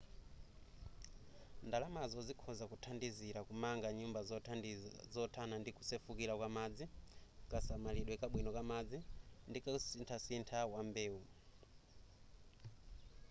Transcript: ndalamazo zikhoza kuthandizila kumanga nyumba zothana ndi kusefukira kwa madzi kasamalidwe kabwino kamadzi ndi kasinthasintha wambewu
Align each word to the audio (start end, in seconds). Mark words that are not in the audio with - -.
ndalamazo 1.67 2.19
zikhoza 2.27 2.65
kuthandizila 2.71 3.39
kumanga 3.47 3.87
nyumba 3.99 4.19
zothana 5.13 5.55
ndi 5.59 5.71
kusefukira 5.77 6.33
kwa 6.39 6.49
madzi 6.55 6.85
kasamalidwe 7.51 8.15
kabwino 8.21 8.49
kamadzi 8.57 8.97
ndi 9.49 9.59
kasinthasintha 9.65 10.59
wambewu 10.73 11.21